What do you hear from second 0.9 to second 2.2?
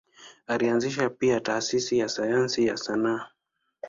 pia taasisi za